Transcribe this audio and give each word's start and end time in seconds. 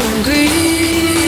angry 0.00 1.21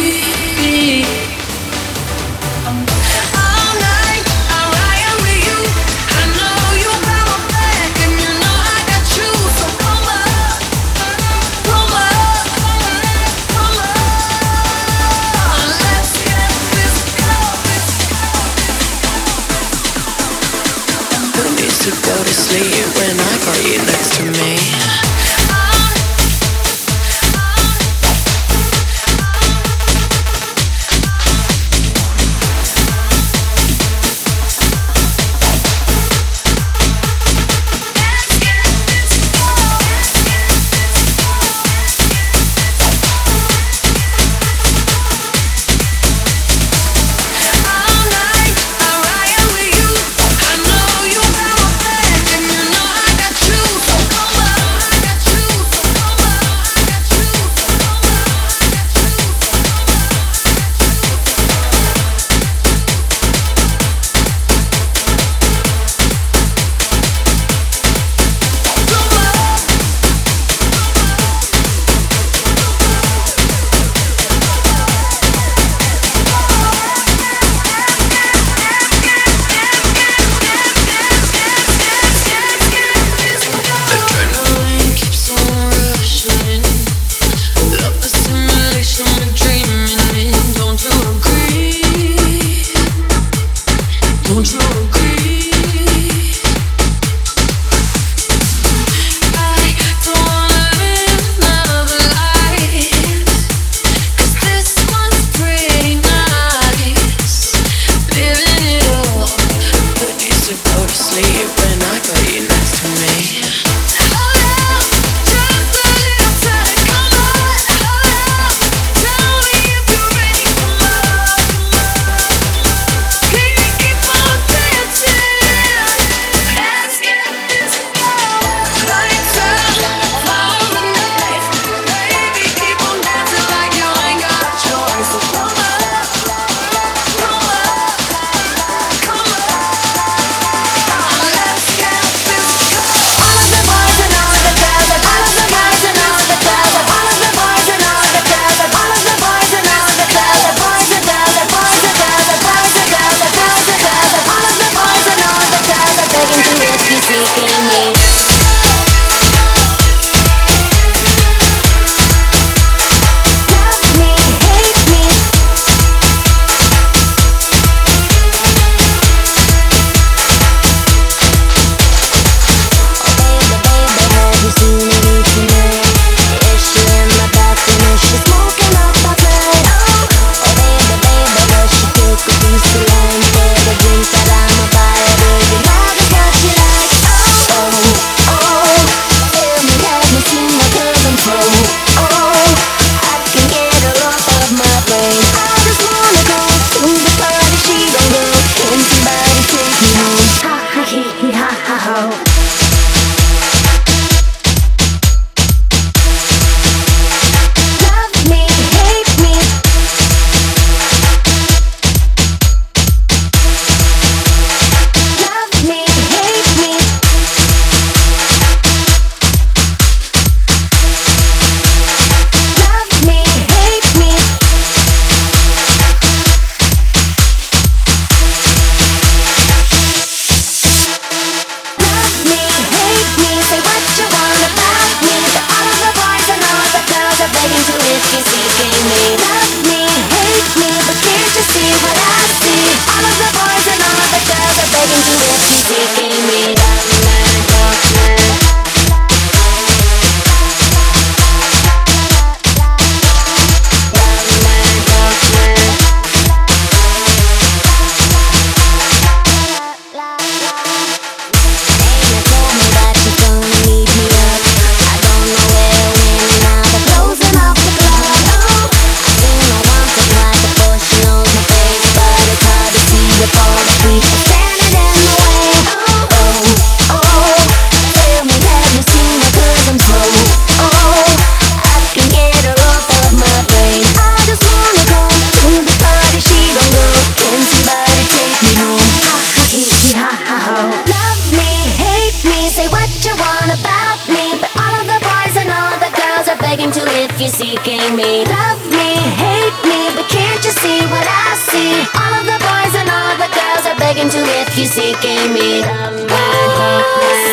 mocking 297.64 297.96
me. 297.96 298.24
Love 298.24 298.62
me, 298.70 298.94
hate 299.16 299.59
me, 299.64 299.88
but 299.96 300.09
can't 300.09 300.44
you 300.44 300.50
see 300.50 300.81
what 300.92 301.07
I 301.07 301.35
see? 301.37 301.72
All 301.96 302.12
of 302.20 302.24
the 302.27 302.38
boys 302.44 302.74
and 302.77 302.88
all 302.90 303.09
of 303.12 303.18
the 303.18 303.31
girls 303.33 303.64
are 303.66 303.79
begging 303.79 304.09
to 304.11 304.20
if 304.40 304.59
you 304.59 304.66
seeking 304.66 305.33
me. 305.33 305.62
Love 305.62 305.94
me, 305.94 306.05
oh, 306.09 306.83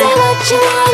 say 0.00 0.14
what 0.20 0.50
you 0.50 0.58
want. 0.58 0.91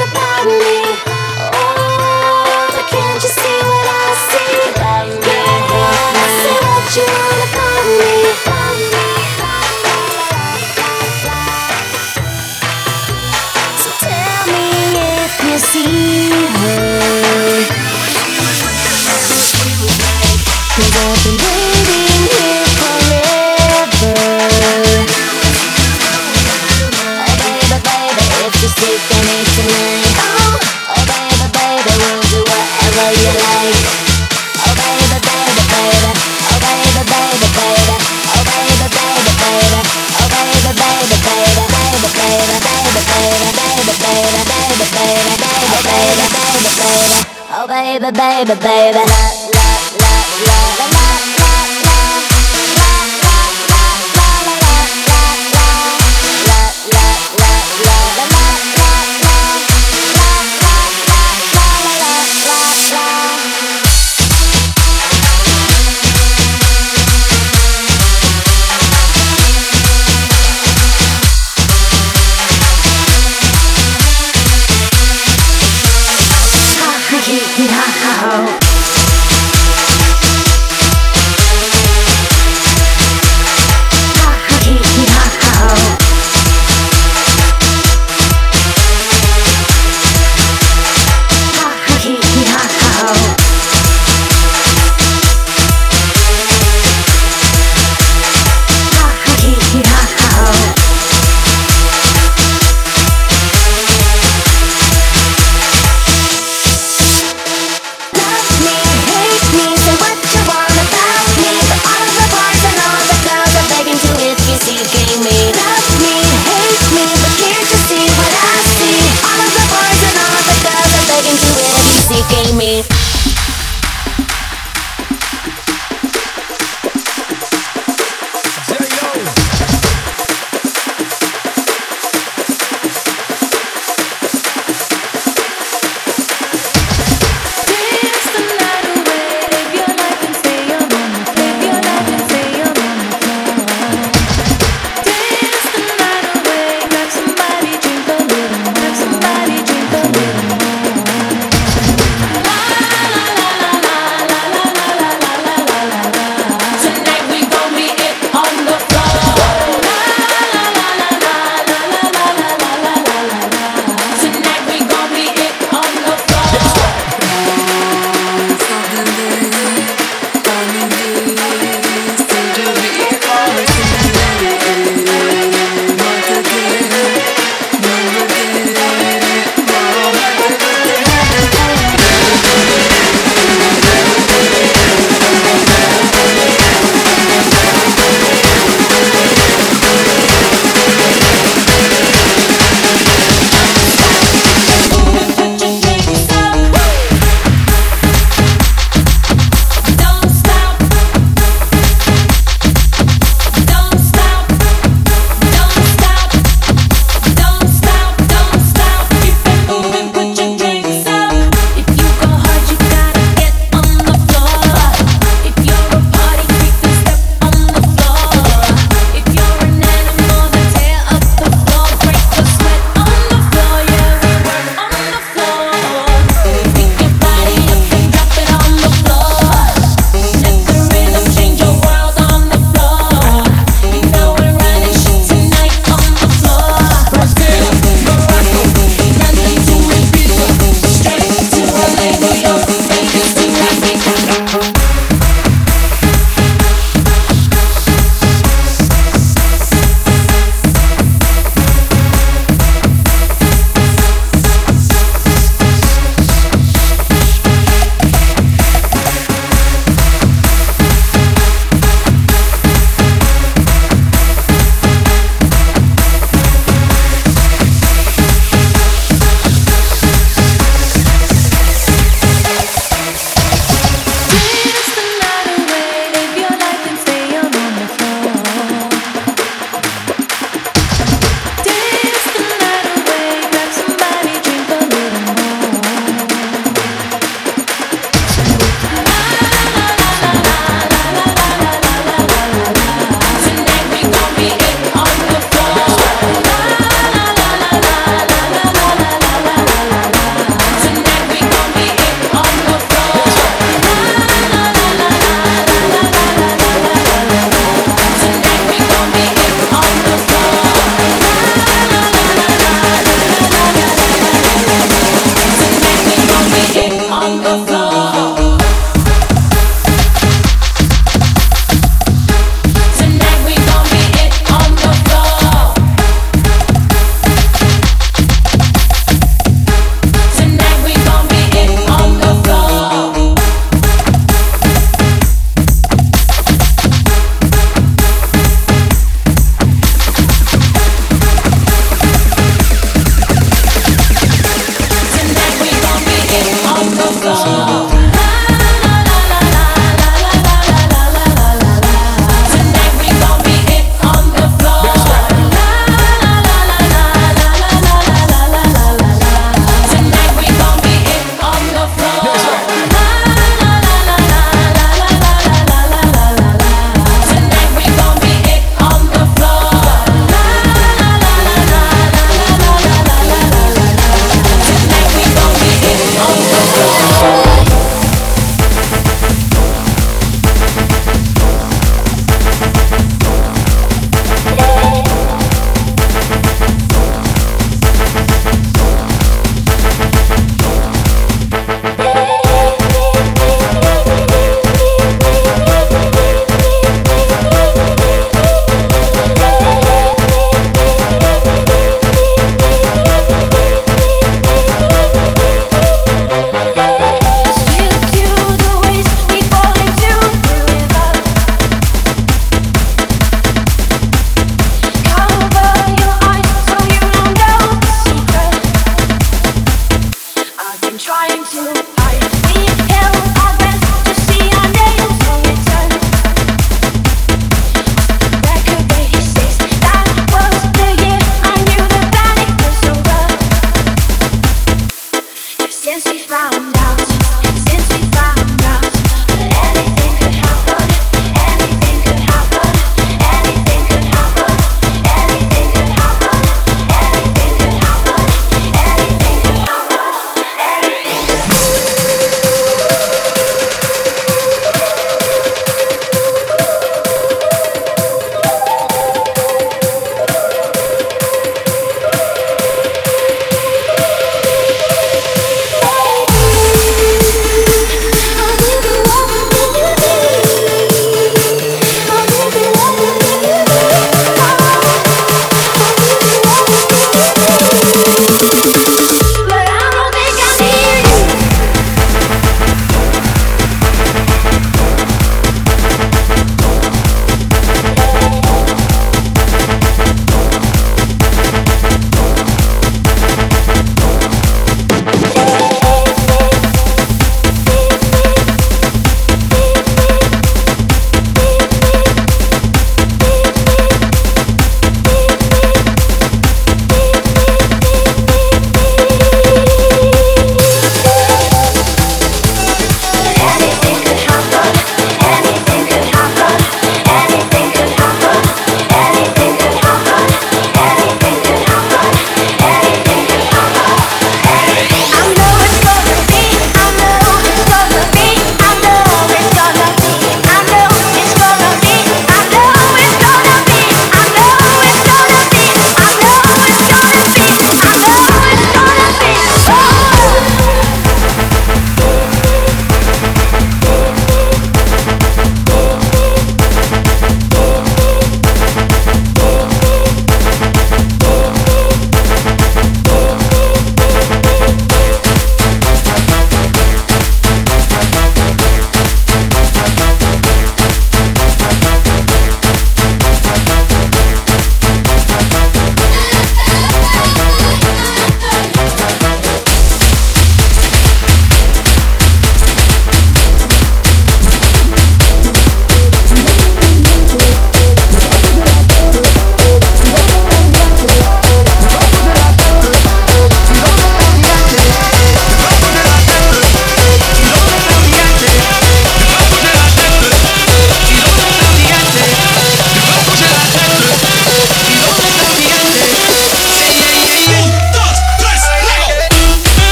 baby, 48.45 48.55
baby. 48.61 49.28